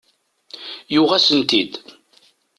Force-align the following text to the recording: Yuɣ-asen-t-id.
Yuɣ-asen-t-id. 0.93 1.73